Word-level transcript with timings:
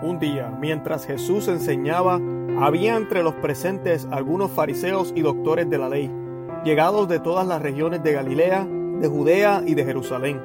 Un 0.00 0.20
día, 0.20 0.56
mientras 0.60 1.06
Jesús 1.06 1.48
enseñaba, 1.48 2.20
había 2.60 2.96
entre 2.96 3.24
los 3.24 3.34
presentes 3.34 4.06
algunos 4.12 4.52
fariseos 4.52 5.12
y 5.16 5.22
doctores 5.22 5.68
de 5.68 5.76
la 5.76 5.88
ley, 5.88 6.08
llegados 6.64 7.08
de 7.08 7.18
todas 7.18 7.44
las 7.48 7.60
regiones 7.60 8.04
de 8.04 8.12
Galilea, 8.12 8.64
de 8.64 9.08
Judea 9.08 9.62
y 9.66 9.74
de 9.74 9.84
Jerusalén. 9.84 10.40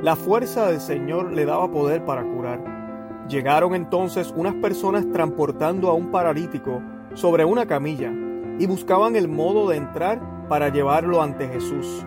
La 0.00 0.16
fuerza 0.16 0.68
del 0.68 0.80
Señor 0.80 1.32
le 1.32 1.44
daba 1.44 1.70
poder 1.70 2.06
para 2.06 2.22
curar. 2.22 3.24
Llegaron 3.28 3.74
entonces 3.74 4.32
unas 4.34 4.54
personas 4.54 5.04
transportando 5.12 5.90
a 5.90 5.94
un 5.94 6.10
paralítico 6.10 6.80
sobre 7.12 7.44
una 7.44 7.66
camilla 7.66 8.10
y 8.58 8.64
buscaban 8.66 9.16
el 9.16 9.28
modo 9.28 9.68
de 9.68 9.76
entrar 9.76 10.48
para 10.48 10.70
llevarlo 10.70 11.20
ante 11.20 11.46
Jesús. 11.48 12.06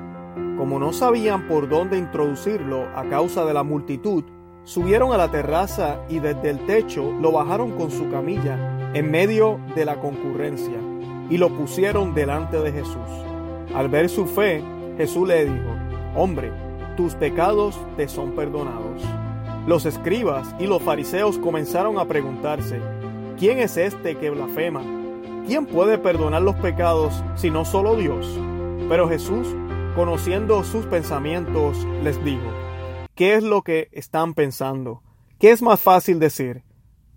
Como 0.58 0.80
no 0.80 0.94
sabían 0.94 1.48
por 1.48 1.70
dónde 1.70 2.00
introducirlo 2.00 2.88
a 2.96 3.04
causa 3.04 3.46
de 3.46 3.54
la 3.54 3.62
multitud, 3.62 4.24
subieron 4.68 5.14
a 5.14 5.18
la 5.18 5.32
terraza 5.32 6.02
y 6.10 6.20
desde 6.20 6.50
el 6.50 6.60
techo 6.66 7.14
lo 7.22 7.32
bajaron 7.32 7.72
con 7.78 7.90
su 7.90 8.10
camilla 8.10 8.92
en 8.94 9.10
medio 9.10 9.62
de 9.76 9.86
la 9.86 9.96
concurrencia 9.96 10.76
y 11.30 11.38
lo 11.38 11.50
pusieron 11.50 12.14
delante 12.14 12.60
de 12.60 12.74
Jesús. 12.74 13.08
Al 13.74 13.88
ver 13.88 14.10
su 14.10 14.26
fe, 14.26 14.62
Jesús 14.98 15.26
le 15.26 15.46
dijo, 15.46 15.74
Hombre, 16.16 16.52
tus 16.98 17.16
pecados 17.16 17.80
te 17.96 18.10
son 18.10 18.34
perdonados. 18.34 19.02
Los 19.68 19.86
escribas 19.86 20.54
y 20.60 20.68
los 20.68 20.82
fariseos 20.82 21.38
comenzaron 21.38 21.98
a 21.98 22.06
preguntarse, 22.06 22.82
¿quién 23.40 23.60
es 23.60 23.78
este 23.78 24.18
que 24.18 24.32
blasfema? 24.32 24.82
¿Quién 25.48 25.66
puede 25.66 25.98
perdonar 25.98 26.42
los 26.42 26.56
pecados 26.58 27.24
si 27.36 27.50
no 27.50 27.64
solo 27.64 27.96
Dios? 27.96 28.38
Pero 28.90 29.08
Jesús, 29.08 29.48
conociendo 29.96 30.62
sus 30.66 30.86
pensamientos, 30.86 31.78
les 32.04 32.22
dijo, 32.26 32.67
¿qué 33.18 33.34
es 33.34 33.44
lo 33.44 33.64
que 33.64 33.90
están 33.94 34.36
pensando? 34.36 35.02
¿Qué 35.40 35.50
es 35.50 35.64
más 35.64 35.82
fácil 35.82 36.20
decir? 36.20 36.64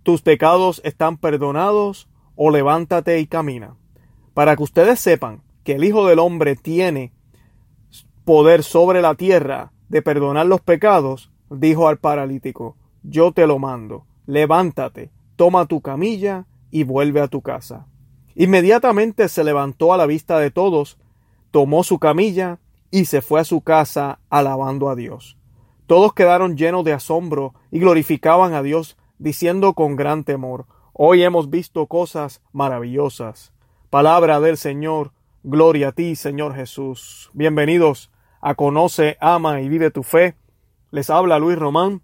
¿Tus 0.03 0.23
pecados 0.23 0.81
están 0.83 1.19
perdonados 1.19 2.09
o 2.35 2.51
levántate 2.51 3.21
y 3.21 3.27
camina? 3.27 3.77
Para 4.33 4.57
que 4.57 4.63
ustedes 4.63 4.99
sepan 4.99 5.43
que 5.63 5.75
el 5.75 5.85
Hijo 5.85 6.07
del 6.07 6.19
Hombre 6.19 6.57
tiene 6.57 7.13
poder 8.25 8.63
sobre 8.63 9.03
la 9.03 9.15
tierra 9.15 9.73
de 9.91 10.01
perdonar 10.01 10.47
los 10.47 10.63
pecados, 10.63 11.31
dijo 11.51 11.87
al 11.87 11.99
paralítico, 11.99 12.77
yo 13.03 13.33
te 13.33 13.47
lo 13.47 13.59
mando, 13.59 14.07
levántate, 14.25 15.11
toma 15.37 15.67
tu 15.67 15.83
camilla 15.83 16.47
y 16.71 16.85
vuelve 16.85 17.21
a 17.21 17.29
tu 17.29 17.43
casa. 17.43 17.87
Inmediatamente 18.35 19.29
se 19.29 19.45
levantó 19.45 19.93
a 19.93 19.99
la 19.99 20.07
vista 20.07 20.39
de 20.39 20.51
todos, 20.51 20.99
tomó 21.51 21.85
su 21.85 21.99
camilla 21.99 22.59
y 22.91 23.05
se 23.05 23.21
fue 23.21 23.41
a 23.41 23.45
su 23.45 23.61
casa 23.61 24.21
alabando 24.31 24.89
a 24.89 24.97
Dios. 24.97 25.37
Todos 25.91 26.13
quedaron 26.15 26.57
llenos 26.57 26.85
de 26.85 26.93
asombro 26.93 27.53
y 27.73 27.81
glorificaban 27.81 28.55
a 28.55 28.63
Dios, 28.63 28.97
diciendo 29.19 29.75
con 29.75 29.97
gran 29.97 30.23
temor, 30.23 30.67
Hoy 30.93 31.25
hemos 31.25 31.51
visto 31.51 31.85
cosas 31.87 32.43
maravillosas. 32.53 33.53
Palabra 33.91 34.39
del 34.39 34.57
Señor, 34.57 35.11
gloria 35.43 35.89
a 35.89 35.93
ti, 35.93 36.15
Señor 36.15 36.55
Jesús. 36.55 37.29
Bienvenidos 37.33 38.13
a 38.41 38.55
Conoce, 38.55 39.17
Ama 39.21 39.63
y 39.63 39.69
Vive 39.69 39.91
tu 39.91 40.05
Fe. 40.05 40.37
Les 40.93 41.11
habla 41.11 41.41
Luis 41.41 41.59
Román 41.59 42.03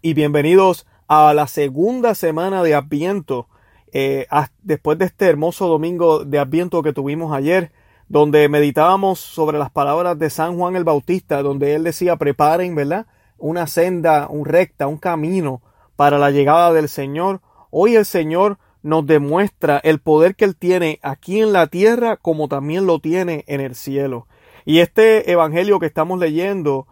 y 0.00 0.14
bienvenidos 0.14 0.86
a 1.06 1.34
la 1.34 1.46
segunda 1.46 2.14
semana 2.14 2.62
de 2.62 2.74
Adviento 2.74 3.48
eh, 3.92 4.28
después 4.62 4.96
de 4.96 5.04
este 5.04 5.26
hermoso 5.26 5.68
domingo 5.68 6.24
de 6.24 6.38
Adviento 6.38 6.82
que 6.82 6.94
tuvimos 6.94 7.34
ayer, 7.34 7.70
donde 8.10 8.48
meditábamos 8.48 9.20
sobre 9.20 9.56
las 9.56 9.70
palabras 9.70 10.18
de 10.18 10.30
San 10.30 10.56
Juan 10.56 10.74
el 10.74 10.82
Bautista, 10.82 11.42
donde 11.44 11.76
él 11.76 11.84
decía, 11.84 12.16
preparen, 12.16 12.74
¿verdad? 12.74 13.06
Una 13.38 13.68
senda, 13.68 14.26
un 14.28 14.44
recta, 14.46 14.88
un 14.88 14.98
camino 14.98 15.62
para 15.94 16.18
la 16.18 16.32
llegada 16.32 16.72
del 16.72 16.88
Señor. 16.88 17.40
Hoy 17.70 17.94
el 17.94 18.04
Señor 18.04 18.58
nos 18.82 19.06
demuestra 19.06 19.78
el 19.84 20.00
poder 20.00 20.34
que 20.34 20.44
Él 20.44 20.56
tiene 20.56 20.98
aquí 21.02 21.40
en 21.40 21.52
la 21.52 21.68
tierra 21.68 22.16
como 22.16 22.48
también 22.48 22.84
lo 22.84 22.98
tiene 22.98 23.44
en 23.46 23.60
el 23.60 23.76
cielo. 23.76 24.26
Y 24.64 24.80
este 24.80 25.30
Evangelio 25.30 25.78
que 25.78 25.86
estamos 25.86 26.18
leyendo 26.18 26.88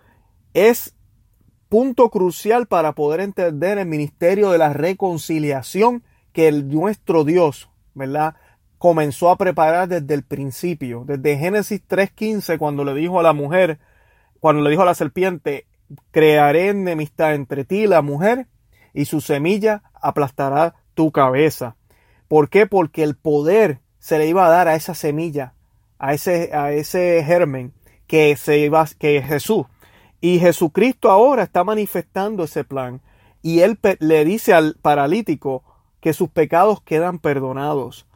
es 0.55 0.95
punto 1.69 2.11
crucial 2.11 2.69
para 2.69 2.93
poder 2.93 3.19
entender 3.19 3.79
el 3.79 3.89
ministerio 3.89 4.51
de 4.51 4.59
la 4.59 4.73
reconciliación 4.73 6.05
que 6.33 6.47
el, 6.47 6.69
nuestro 6.69 7.25
Dios, 7.25 7.71
¿verdad? 7.95 8.37
Comenzó 8.79 9.31
a 9.31 9.37
preparar 9.37 9.89
desde 9.89 10.15
el 10.15 10.23
principio, 10.23 11.05
desde 11.07 11.37
Génesis 11.37 11.83
3.15, 11.87 12.59
cuando 12.59 12.85
le 12.85 12.95
dijo 12.95 13.19
a 13.19 13.23
la 13.23 13.33
mujer, 13.33 13.79
cuando 14.41 14.63
le 14.63 14.71
dijo 14.71 14.83
a 14.83 14.87
la 14.87 14.95
serpiente, 14.95 15.67
crearé 16.11 16.69
enemistad 16.69 17.35
entre 17.35 17.65
ti 17.65 17.83
y 17.83 17.87
la 17.87 18.03
mujer, 18.03 18.47
y 18.95 19.05
su 19.05 19.21
semilla 19.21 19.83
aplastará 20.01 20.75
tu 20.95 21.11
cabeza. 21.11 21.77
¿Por 22.29 22.51
qué? 22.51 22.67
Porque 22.67 23.03
el 23.03 23.17
poder 23.17 23.81
se 23.99 24.19
le 24.19 24.29
iba 24.29 24.47
a 24.47 24.51
dar 24.51 24.69
a 24.69 24.75
esa 24.77 24.95
semilla, 24.95 25.55
a 25.99 26.15
ese, 26.15 26.51
a 26.55 26.73
ese 26.73 27.23
germen 27.25 27.73
que 28.07 28.37
se 28.37 28.59
iba, 28.59 28.87
que 28.99 29.17
es 29.17 29.27
Jesús. 29.27 29.67
Y 30.21 30.39
Jesucristo 30.39 31.11
ahora 31.11 31.45
está 31.45 31.65
manifestando 31.65 32.45
ese 32.45 32.65
plan. 32.65 33.01
Y 33.43 33.61
él 33.61 33.79
le 34.01 34.25
dice 34.25 34.53
al 34.53 34.77
paralítico, 34.81 35.63
que 36.01 36.13
sus 36.13 36.29
pecados 36.31 36.81
quedan 36.83 37.19
perdonados. 37.19 38.07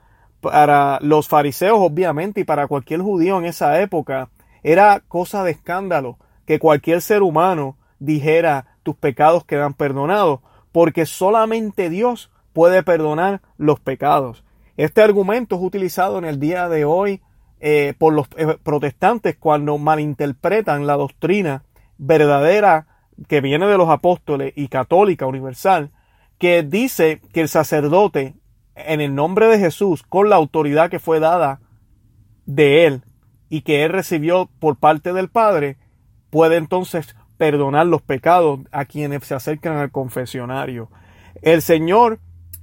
Para 0.42 0.98
los 1.00 1.28
fariseos, 1.28 1.78
obviamente, 1.80 2.42
y 2.42 2.44
para 2.44 2.66
cualquier 2.66 3.00
judío 3.00 3.38
en 3.38 3.46
esa 3.46 3.80
época, 3.80 4.28
era 4.62 5.00
cosa 5.08 5.42
de 5.44 5.52
escándalo 5.52 6.18
que 6.44 6.58
cualquier 6.58 7.00
ser 7.00 7.22
humano 7.22 7.76
dijera 7.98 8.76
tus 8.82 8.96
pecados 8.96 9.44
quedan 9.44 9.72
perdonados, 9.72 10.40
porque 10.72 11.06
solamente 11.06 11.88
Dios 11.88 12.30
puede 12.52 12.82
perdonar 12.82 13.40
los 13.56 13.80
pecados. 13.80 14.44
Este 14.76 15.00
argumento 15.00 15.56
es 15.56 15.62
utilizado 15.62 16.18
en 16.18 16.24
el 16.24 16.40
día 16.40 16.68
de 16.68 16.84
hoy 16.84 17.22
eh, 17.60 17.94
por 17.96 18.12
los 18.12 18.26
eh, 18.36 18.58
protestantes 18.62 19.36
cuando 19.38 19.78
malinterpretan 19.78 20.86
la 20.86 20.96
doctrina 20.96 21.62
verdadera 21.96 22.88
que 23.28 23.40
viene 23.40 23.66
de 23.66 23.78
los 23.78 23.88
apóstoles 23.88 24.52
y 24.56 24.68
católica 24.68 25.26
universal 25.26 25.92
que 26.38 26.64
dice 26.64 27.20
que 27.32 27.40
el 27.40 27.48
sacerdote, 27.48 28.34
en 28.74 29.00
el 29.00 29.14
nombre 29.14 29.46
de 29.46 29.58
Jesús, 29.58 30.02
con 30.02 30.28
la 30.28 30.36
autoridad 30.36 30.90
que 30.90 30.98
fue 30.98 31.20
dada 31.20 31.60
de 32.46 32.86
él 32.86 33.02
y 33.48 33.62
que 33.62 33.84
él 33.84 33.92
recibió 33.92 34.48
por 34.58 34.76
parte 34.76 35.12
del 35.12 35.28
Padre, 35.28 35.76
puede 36.30 36.56
entonces 36.56 37.14
perdonar 37.36 37.86
los 37.86 38.02
pecados 38.02 38.60
a 38.70 38.84
quienes 38.84 39.24
se 39.24 39.34
acercan 39.34 39.76
al 39.76 39.90
confesionario. 39.90 40.90
El 41.42 41.60
Señor 41.60 42.20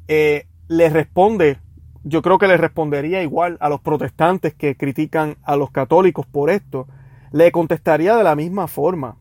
eh, 0.07 0.47
le 0.67 0.89
responde, 0.89 1.59
yo 2.03 2.21
creo 2.21 2.37
que 2.37 2.47
le 2.47 2.57
respondería 2.57 3.21
igual 3.21 3.57
a 3.59 3.69
los 3.69 3.81
protestantes 3.81 4.53
que 4.53 4.75
critican 4.75 5.37
a 5.43 5.55
los 5.55 5.71
católicos 5.71 6.25
por 6.25 6.49
esto, 6.49 6.87
le 7.31 7.51
contestaría 7.51 8.15
de 8.15 8.23
la 8.23 8.35
misma 8.35 8.67
forma 8.67 9.17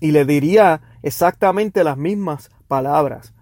y 0.00 0.12
le 0.12 0.24
diría 0.24 0.80
exactamente 1.02 1.84
las 1.84 1.96
mismas 1.96 2.50
palabras. 2.68 3.34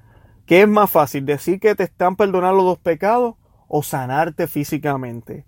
¿Qué 0.46 0.62
es 0.62 0.68
más 0.68 0.90
fácil? 0.90 1.24
¿Decir 1.24 1.58
que 1.58 1.74
te 1.74 1.84
están 1.84 2.16
perdonando 2.16 2.56
los 2.56 2.64
dos 2.66 2.78
pecados 2.78 3.36
o 3.66 3.82
sanarte 3.82 4.46
físicamente? 4.46 5.46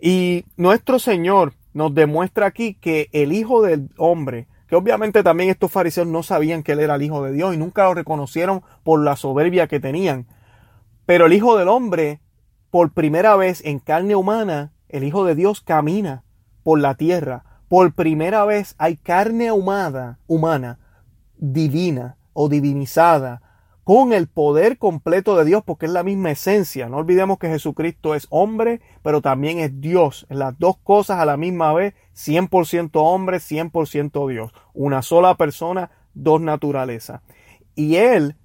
Y 0.00 0.44
nuestro 0.56 0.98
Señor 0.98 1.52
nos 1.74 1.94
demuestra 1.94 2.46
aquí 2.46 2.74
que 2.74 3.08
el 3.12 3.32
Hijo 3.32 3.62
del 3.62 3.90
Hombre, 3.98 4.48
que 4.66 4.76
obviamente 4.76 5.22
también 5.22 5.50
estos 5.50 5.70
fariseos 5.70 6.06
no 6.06 6.22
sabían 6.22 6.62
que 6.62 6.72
Él 6.72 6.80
era 6.80 6.94
el 6.94 7.02
Hijo 7.02 7.22
de 7.22 7.32
Dios 7.32 7.54
y 7.54 7.58
nunca 7.58 7.84
lo 7.84 7.94
reconocieron 7.94 8.62
por 8.84 9.04
la 9.04 9.16
soberbia 9.16 9.66
que 9.66 9.80
tenían, 9.80 10.26
pero 11.04 11.26
el 11.26 11.32
Hijo 11.32 11.56
del 11.56 11.68
Hombre, 11.68 12.20
por 12.70 12.92
primera 12.92 13.36
vez 13.36 13.62
en 13.64 13.78
carne 13.78 14.14
humana, 14.14 14.72
el 14.88 15.04
Hijo 15.04 15.24
de 15.24 15.34
Dios 15.34 15.60
camina 15.60 16.24
por 16.62 16.80
la 16.80 16.94
tierra. 16.94 17.44
Por 17.68 17.92
primera 17.92 18.44
vez 18.44 18.74
hay 18.78 18.96
carne 18.96 19.52
humana, 19.52 20.18
divina 21.36 22.16
o 22.32 22.48
divinizada, 22.48 23.42
con 23.88 24.12
el 24.12 24.26
poder 24.28 24.76
completo 24.76 25.34
de 25.34 25.46
Dios, 25.46 25.62
porque 25.64 25.86
es 25.86 25.92
la 25.92 26.02
misma 26.02 26.30
esencia. 26.30 26.90
No 26.90 26.98
olvidemos 26.98 27.38
que 27.38 27.48
Jesucristo 27.48 28.14
es 28.14 28.26
hombre, 28.28 28.82
pero 29.02 29.22
también 29.22 29.60
es 29.60 29.80
Dios. 29.80 30.26
Las 30.28 30.58
dos 30.58 30.76
cosas 30.76 31.20
a 31.20 31.24
la 31.24 31.38
misma 31.38 31.72
vez, 31.72 31.94
100% 32.14 32.90
hombre, 32.96 33.38
100% 33.38 34.28
Dios. 34.28 34.52
Una 34.74 35.00
sola 35.00 35.38
persona, 35.38 35.90
dos 36.12 36.38
naturalezas. 36.42 37.22
Y 37.76 37.96
Él 37.96 38.36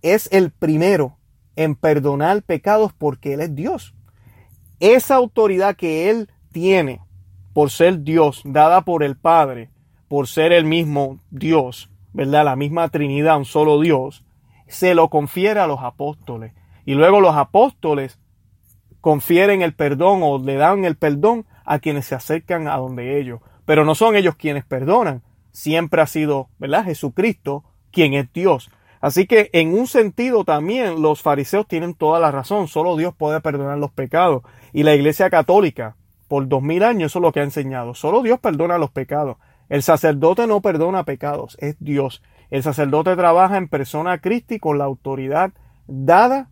es 0.00 0.26
el 0.32 0.52
primero 0.52 1.18
en 1.54 1.74
perdonar 1.74 2.42
pecados 2.42 2.94
porque 2.96 3.34
Él 3.34 3.42
es 3.42 3.54
Dios. 3.54 3.94
Esa 4.80 5.16
autoridad 5.16 5.76
que 5.76 6.08
Él 6.08 6.30
tiene 6.50 7.02
por 7.52 7.68
ser 7.68 8.04
Dios, 8.04 8.40
dada 8.42 8.80
por 8.86 9.02
el 9.02 9.18
Padre, 9.18 9.68
por 10.08 10.28
ser 10.28 10.50
el 10.50 10.64
mismo 10.64 11.20
Dios, 11.28 11.90
¿verdad? 12.14 12.46
La 12.46 12.56
misma 12.56 12.88
Trinidad, 12.88 13.36
un 13.36 13.44
solo 13.44 13.82
Dios 13.82 14.24
se 14.68 14.94
lo 14.94 15.08
confiere 15.08 15.60
a 15.60 15.66
los 15.66 15.80
apóstoles. 15.80 16.52
Y 16.84 16.94
luego 16.94 17.20
los 17.20 17.36
apóstoles 17.36 18.18
confieren 19.00 19.62
el 19.62 19.74
perdón 19.74 20.20
o 20.22 20.38
le 20.38 20.54
dan 20.54 20.84
el 20.84 20.96
perdón 20.96 21.46
a 21.64 21.78
quienes 21.78 22.06
se 22.06 22.14
acercan 22.14 22.68
a 22.68 22.76
donde 22.76 23.18
ellos. 23.20 23.40
Pero 23.64 23.84
no 23.84 23.94
son 23.94 24.16
ellos 24.16 24.36
quienes 24.36 24.64
perdonan. 24.64 25.22
Siempre 25.50 26.00
ha 26.00 26.06
sido, 26.06 26.48
¿verdad? 26.58 26.84
Jesucristo 26.84 27.64
quien 27.90 28.14
es 28.14 28.32
Dios. 28.32 28.70
Así 29.00 29.26
que 29.26 29.50
en 29.52 29.78
un 29.78 29.86
sentido 29.86 30.44
también 30.44 31.02
los 31.02 31.22
fariseos 31.22 31.66
tienen 31.66 31.94
toda 31.94 32.20
la 32.20 32.30
razón. 32.30 32.68
Solo 32.68 32.96
Dios 32.96 33.14
puede 33.14 33.40
perdonar 33.40 33.78
los 33.78 33.92
pecados. 33.92 34.42
Y 34.72 34.82
la 34.82 34.94
Iglesia 34.94 35.30
Católica, 35.30 35.96
por 36.26 36.48
dos 36.48 36.62
mil 36.62 36.82
años, 36.82 37.12
eso 37.12 37.18
es 37.18 37.22
lo 37.22 37.32
que 37.32 37.40
ha 37.40 37.44
enseñado. 37.44 37.94
Solo 37.94 38.22
Dios 38.22 38.40
perdona 38.40 38.78
los 38.78 38.90
pecados. 38.90 39.36
El 39.68 39.82
sacerdote 39.82 40.46
no 40.46 40.60
perdona 40.62 41.04
pecados, 41.04 41.56
es 41.60 41.76
Dios. 41.78 42.22
El 42.50 42.62
sacerdote 42.62 43.14
trabaja 43.16 43.58
en 43.58 43.68
persona 43.68 44.20
y 44.48 44.58
con 44.58 44.78
la 44.78 44.84
autoridad 44.84 45.52
dada 45.86 46.48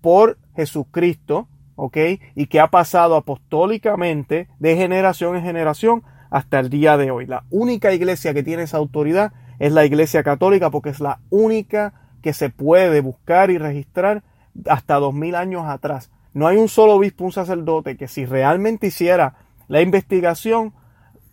por 0.00 0.38
Jesucristo, 0.54 1.48
¿ok? 1.76 1.96
Y 2.34 2.46
que 2.46 2.60
ha 2.60 2.68
pasado 2.68 3.16
apostólicamente 3.16 4.48
de 4.58 4.76
generación 4.76 5.36
en 5.36 5.42
generación 5.42 6.02
hasta 6.30 6.60
el 6.60 6.70
día 6.70 6.96
de 6.96 7.10
hoy. 7.10 7.26
La 7.26 7.44
única 7.50 7.92
iglesia 7.92 8.34
que 8.34 8.42
tiene 8.42 8.64
esa 8.64 8.76
autoridad 8.76 9.32
es 9.58 9.72
la 9.72 9.84
iglesia 9.84 10.22
católica 10.22 10.70
porque 10.70 10.90
es 10.90 11.00
la 11.00 11.20
única 11.30 11.94
que 12.22 12.32
se 12.32 12.50
puede 12.50 13.00
buscar 13.00 13.50
y 13.50 13.58
registrar 13.58 14.22
hasta 14.68 14.96
dos 14.96 15.14
mil 15.14 15.34
años 15.34 15.64
atrás. 15.66 16.10
No 16.32 16.46
hay 16.46 16.58
un 16.58 16.68
solo 16.68 16.94
obispo, 16.94 17.24
un 17.24 17.32
sacerdote 17.32 17.96
que 17.96 18.06
si 18.06 18.24
realmente 18.24 18.88
hiciera 18.88 19.34
la 19.66 19.80
investigación, 19.80 20.74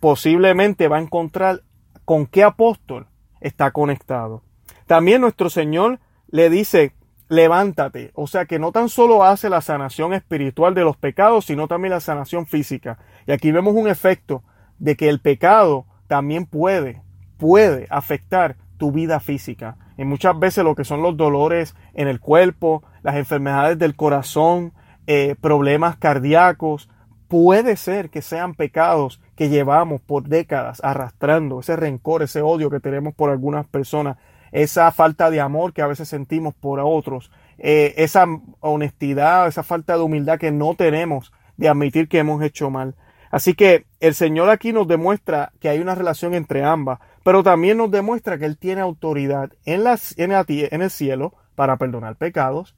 posiblemente 0.00 0.88
va 0.88 0.96
a 0.96 1.02
encontrar 1.02 1.62
con 2.04 2.26
qué 2.26 2.42
apóstol 2.42 3.06
está 3.46 3.70
conectado. 3.70 4.42
También 4.86 5.20
nuestro 5.20 5.50
Señor 5.50 6.00
le 6.28 6.50
dice, 6.50 6.92
levántate. 7.28 8.10
O 8.14 8.26
sea 8.26 8.46
que 8.46 8.58
no 8.58 8.72
tan 8.72 8.88
solo 8.88 9.24
hace 9.24 9.48
la 9.48 9.60
sanación 9.60 10.12
espiritual 10.12 10.74
de 10.74 10.84
los 10.84 10.96
pecados, 10.96 11.46
sino 11.46 11.68
también 11.68 11.92
la 11.92 12.00
sanación 12.00 12.46
física. 12.46 12.98
Y 13.26 13.32
aquí 13.32 13.50
vemos 13.52 13.74
un 13.74 13.88
efecto 13.88 14.42
de 14.78 14.96
que 14.96 15.08
el 15.08 15.20
pecado 15.20 15.86
también 16.06 16.46
puede, 16.46 17.02
puede 17.38 17.86
afectar 17.90 18.56
tu 18.76 18.92
vida 18.92 19.20
física. 19.20 19.76
Y 19.98 20.04
muchas 20.04 20.38
veces 20.38 20.62
lo 20.62 20.74
que 20.74 20.84
son 20.84 21.02
los 21.02 21.16
dolores 21.16 21.74
en 21.94 22.08
el 22.08 22.20
cuerpo, 22.20 22.82
las 23.02 23.16
enfermedades 23.16 23.78
del 23.78 23.96
corazón, 23.96 24.72
eh, 25.06 25.36
problemas 25.40 25.96
cardíacos, 25.96 26.88
puede 27.28 27.76
ser 27.76 28.10
que 28.10 28.22
sean 28.22 28.54
pecados 28.54 29.20
que 29.34 29.48
llevamos 29.48 30.00
por 30.00 30.28
décadas 30.28 30.80
arrastrando, 30.82 31.60
ese 31.60 31.76
rencor, 31.76 32.22
ese 32.22 32.42
odio 32.42 32.70
que 32.70 32.80
tenemos 32.80 33.14
por 33.14 33.30
algunas 33.30 33.66
personas, 33.66 34.16
esa 34.52 34.90
falta 34.92 35.30
de 35.30 35.40
amor 35.40 35.72
que 35.72 35.82
a 35.82 35.86
veces 35.86 36.08
sentimos 36.08 36.54
por 36.54 36.80
otros, 36.80 37.30
eh, 37.58 37.94
esa 37.96 38.26
honestidad, 38.60 39.48
esa 39.48 39.62
falta 39.62 39.96
de 39.96 40.02
humildad 40.02 40.38
que 40.38 40.52
no 40.52 40.74
tenemos 40.74 41.32
de 41.56 41.68
admitir 41.68 42.08
que 42.08 42.18
hemos 42.18 42.42
hecho 42.42 42.70
mal. 42.70 42.94
Así 43.30 43.54
que 43.54 43.86
el 44.00 44.14
Señor 44.14 44.50
aquí 44.50 44.72
nos 44.72 44.86
demuestra 44.86 45.52
que 45.60 45.68
hay 45.68 45.80
una 45.80 45.94
relación 45.94 46.34
entre 46.34 46.64
ambas, 46.64 47.00
pero 47.24 47.42
también 47.42 47.76
nos 47.76 47.90
demuestra 47.90 48.38
que 48.38 48.44
Él 48.44 48.56
tiene 48.56 48.80
autoridad 48.80 49.50
en, 49.64 49.84
en, 50.16 50.32
en 50.48 50.82
el 50.82 50.90
cielo 50.90 51.34
para 51.54 51.76
perdonar 51.76 52.16
pecados, 52.16 52.76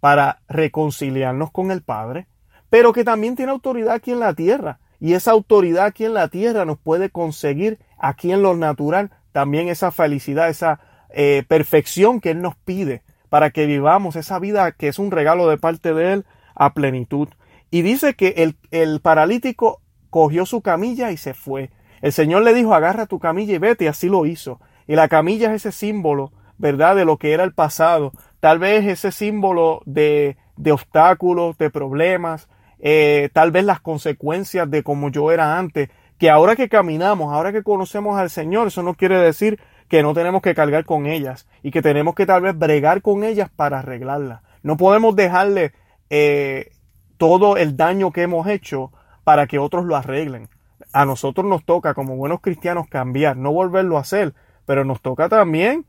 para 0.00 0.42
reconciliarnos 0.48 1.50
con 1.50 1.70
el 1.70 1.82
Padre, 1.82 2.26
pero 2.70 2.92
que 2.92 3.04
también 3.04 3.36
tiene 3.36 3.52
autoridad 3.52 3.94
aquí 3.94 4.12
en 4.12 4.20
la 4.20 4.34
tierra. 4.34 4.80
Y 5.00 5.14
esa 5.14 5.30
autoridad 5.30 5.86
aquí 5.86 6.04
en 6.04 6.14
la 6.14 6.28
tierra 6.28 6.64
nos 6.64 6.78
puede 6.78 7.10
conseguir 7.10 7.78
aquí 7.98 8.32
en 8.32 8.42
lo 8.42 8.56
natural 8.56 9.10
también 9.32 9.68
esa 9.68 9.92
felicidad, 9.92 10.48
esa 10.48 10.80
eh, 11.10 11.44
perfección 11.46 12.20
que 12.20 12.30
Él 12.30 12.42
nos 12.42 12.56
pide 12.56 13.02
para 13.28 13.50
que 13.50 13.66
vivamos 13.66 14.16
esa 14.16 14.38
vida 14.38 14.72
que 14.72 14.88
es 14.88 14.98
un 14.98 15.10
regalo 15.10 15.48
de 15.48 15.58
parte 15.58 15.94
de 15.94 16.12
Él 16.14 16.26
a 16.54 16.74
plenitud. 16.74 17.28
Y 17.70 17.82
dice 17.82 18.14
que 18.14 18.34
el, 18.38 18.56
el 18.70 19.00
paralítico 19.00 19.80
cogió 20.10 20.46
su 20.46 20.62
camilla 20.62 21.10
y 21.12 21.16
se 21.16 21.34
fue. 21.34 21.70
El 22.00 22.12
Señor 22.12 22.42
le 22.42 22.54
dijo, 22.54 22.74
agarra 22.74 23.06
tu 23.06 23.18
camilla 23.18 23.54
y 23.54 23.58
vete, 23.58 23.84
y 23.84 23.88
así 23.88 24.08
lo 24.08 24.26
hizo. 24.26 24.60
Y 24.86 24.94
la 24.94 25.08
camilla 25.08 25.52
es 25.52 25.66
ese 25.66 25.72
símbolo, 25.72 26.32
¿verdad?, 26.56 26.96
de 26.96 27.04
lo 27.04 27.18
que 27.18 27.32
era 27.32 27.44
el 27.44 27.52
pasado. 27.52 28.12
Tal 28.40 28.58
vez 28.58 28.86
ese 28.86 29.12
símbolo 29.12 29.82
de, 29.84 30.36
de 30.56 30.72
obstáculos, 30.72 31.58
de 31.58 31.70
problemas, 31.70 32.48
eh, 32.80 33.30
tal 33.32 33.50
vez 33.50 33.64
las 33.64 33.80
consecuencias 33.80 34.70
de 34.70 34.82
como 34.82 35.10
yo 35.10 35.32
era 35.32 35.58
antes, 35.58 35.90
que 36.18 36.30
ahora 36.30 36.56
que 36.56 36.68
caminamos, 36.68 37.32
ahora 37.32 37.52
que 37.52 37.62
conocemos 37.62 38.18
al 38.18 38.30
Señor, 38.30 38.68
eso 38.68 38.82
no 38.82 38.94
quiere 38.94 39.18
decir 39.18 39.60
que 39.88 40.02
no 40.02 40.14
tenemos 40.14 40.42
que 40.42 40.54
cargar 40.54 40.84
con 40.84 41.06
ellas 41.06 41.48
y 41.62 41.70
que 41.70 41.82
tenemos 41.82 42.14
que 42.14 42.26
tal 42.26 42.42
vez 42.42 42.58
bregar 42.58 43.02
con 43.02 43.24
ellas 43.24 43.50
para 43.54 43.78
arreglarlas. 43.78 44.42
No 44.62 44.76
podemos 44.76 45.16
dejarle 45.16 45.72
eh, 46.10 46.72
todo 47.16 47.56
el 47.56 47.76
daño 47.76 48.12
que 48.12 48.22
hemos 48.22 48.46
hecho 48.46 48.92
para 49.24 49.46
que 49.46 49.58
otros 49.58 49.84
lo 49.84 49.96
arreglen. 49.96 50.48
A 50.92 51.04
nosotros 51.04 51.46
nos 51.46 51.64
toca 51.64 51.94
como 51.94 52.16
buenos 52.16 52.40
cristianos 52.40 52.86
cambiar, 52.88 53.36
no 53.36 53.52
volverlo 53.52 53.96
a 53.96 54.02
hacer, 54.02 54.34
pero 54.66 54.84
nos 54.84 55.00
toca 55.00 55.28
también 55.28 55.86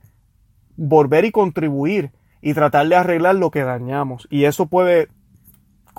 volver 0.78 1.26
y 1.26 1.32
contribuir 1.32 2.12
y 2.42 2.54
tratar 2.54 2.88
de 2.88 2.96
arreglar 2.96 3.36
lo 3.36 3.52
que 3.52 3.64
dañamos. 3.64 4.28
Y 4.30 4.46
eso 4.46 4.68
puede 4.68 5.10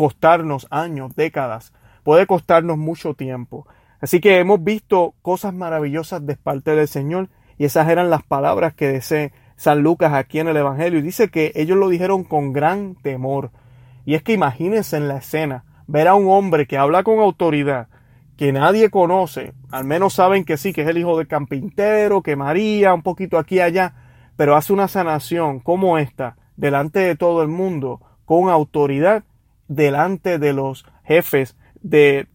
costarnos 0.01 0.67
años, 0.71 1.15
décadas, 1.15 1.75
puede 2.05 2.27
costarnos 2.27 2.79
mucho 2.79 3.13
tiempo. 3.13 3.67
Así 4.01 4.19
que 4.19 4.39
hemos 4.39 4.65
visto 4.65 5.13
cosas 5.21 5.53
maravillosas 5.53 6.25
de 6.25 6.37
parte 6.37 6.75
del 6.75 6.89
Señor 6.89 7.29
y 7.59 7.67
esas 7.67 7.87
eran 7.87 8.09
las 8.09 8.23
palabras 8.23 8.73
que 8.73 8.91
dice 8.91 9.35
San 9.57 9.83
Lucas 9.83 10.15
aquí 10.15 10.41
en 10.41 10.49
el 10.49 10.57
Evangelio. 10.57 11.01
Y 11.01 11.03
dice 11.03 11.29
que 11.29 11.53
ellos 11.55 11.77
lo 11.77 11.91
dijeron 11.91 12.25
con 12.25 12.55
gran 12.55 12.95
temor. 12.95 13.51
Y 14.07 14.15
es 14.15 14.23
que 14.23 14.33
imagínense 14.33 14.97
en 14.97 15.07
la 15.07 15.19
escena 15.19 15.65
ver 15.87 16.09
a 16.09 16.15
un 16.15 16.31
hombre 16.31 16.67
que 16.67 16.79
habla 16.79 17.03
con 17.03 17.19
autoridad, 17.19 17.89
que 18.39 18.55
nadie 18.55 18.89
conoce, 18.89 19.53
al 19.71 19.85
menos 19.85 20.15
saben 20.15 20.47
que 20.47 20.57
sí, 20.57 20.73
que 20.73 20.81
es 20.81 20.89
el 20.89 20.97
hijo 20.97 21.19
del 21.19 21.29
campintero, 21.29 22.23
que 22.23 22.37
María, 22.37 22.95
un 22.95 23.03
poquito 23.03 23.37
aquí 23.37 23.57
y 23.57 23.61
allá, 23.61 23.93
pero 24.35 24.57
hace 24.57 24.73
una 24.73 24.89
sanación 24.89 25.61
como 25.61 25.99
esta, 25.99 26.39
delante 26.57 27.01
de 27.01 27.17
todo 27.17 27.43
el 27.43 27.49
mundo, 27.49 28.01
con 28.25 28.49
autoridad, 28.49 29.25
delante 29.71 30.41
de 30.41 30.53
los 30.53 30.85
jefes 31.05 31.57
de, 31.81 32.27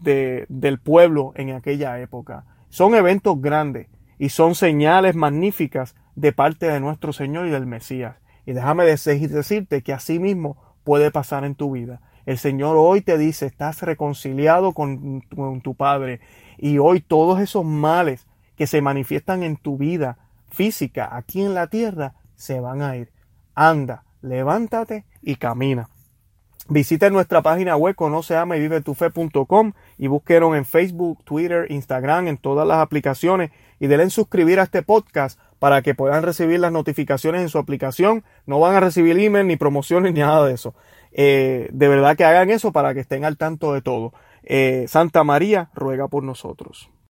del 0.48 0.80
pueblo 0.80 1.34
en 1.36 1.52
aquella 1.52 2.00
época. 2.00 2.46
Son 2.70 2.96
eventos 2.96 3.42
grandes 3.42 3.88
y 4.18 4.30
son 4.30 4.56
señales 4.56 5.16
magníficas 5.16 5.96
de 6.16 6.32
parte 6.32 6.68
de 6.68 6.80
nuestro 6.80 7.12
Señor 7.12 7.48
y 7.48 7.52
del 7.52 7.66
Mesías. 7.66 8.16
Y 8.46 8.54
déjame 8.54 8.86
decirte 8.86 9.84
que 9.84 9.92
así 9.92 10.18
mismo 10.18 10.56
puede 10.86 11.12
pasar 11.12 11.44
en 11.44 11.56
tu 11.56 11.72
vida. 11.72 12.00
El 12.26 12.38
Señor 12.38 12.78
hoy 12.78 13.02
te 13.02 13.18
dice, 13.18 13.48
estás 13.48 13.82
reconciliado 13.82 14.72
con, 14.72 15.20
con, 15.22 15.60
tu 15.60 15.76
Padre. 15.76 16.22
Y 16.58 16.78
hoy 16.78 17.02
todos 17.02 17.42
esos 17.42 17.66
males 17.66 18.28
que 18.56 18.66
se 18.66 18.82
manifiestan 18.82 19.44
en 19.44 19.58
tu 19.58 19.78
vida 19.78 20.18
física 20.50 21.10
aquí 21.12 21.42
en 21.42 21.54
la 21.54 21.68
tierra 21.68 22.14
se 22.36 22.62
van 22.62 22.82
a 22.82 22.96
ir. 22.96 23.12
Anda, 23.56 24.06
levántate 24.22 25.04
y 25.22 25.36
camina. 25.36 25.90
Visita 26.68 27.12
nuestra 27.12 27.44
página 27.44 27.78
web 27.78 27.94
conoceame 27.94 28.58
y 28.58 28.60
vive 28.60 28.82
tu 28.82 28.96
fe.com 28.96 29.74
y 30.00 30.08
búsquenos 30.08 30.58
en 30.58 30.66
Facebook, 30.66 31.24
Twitter, 31.24 31.68
Instagram, 31.70 32.28
en 32.28 32.38
todas 32.38 32.68
las 32.68 32.80
aplicaciones 32.80 33.52
y 33.80 33.86
denle 33.86 34.06
en 34.06 34.10
suscribir 34.10 34.60
a 34.60 34.64
este 34.64 34.82
podcast 34.82 35.40
para 35.60 35.84
que 35.84 35.94
puedan 35.94 36.24
recibir 36.24 36.60
las 36.60 36.72
notificaciones 36.72 37.42
en 37.42 37.50
su 37.50 37.60
aplicación. 37.60 38.24
No 38.48 38.60
van 38.60 38.76
a 38.76 38.80
recibir 38.80 39.20
email 39.20 39.46
ni 39.46 39.58
promociones 39.58 40.14
ni 40.14 40.22
nada 40.22 40.44
de 40.48 40.54
eso. 40.56 40.74
Eh, 41.12 41.70
de 41.72 41.88
verdad 41.88 42.18
que 42.18 42.26
hagan 42.26 42.50
eso 42.50 42.72
para 42.72 42.96
que 42.96 43.02
estén 43.02 43.26
al 43.26 43.38
tanto 43.38 43.72
de 43.72 43.84
todo. 43.84 44.12
Eh, 44.44 44.86
Santa 44.88 45.24
María 45.24 45.70
ruega 45.76 46.08
por 46.08 46.24
nosotros. 46.24 46.90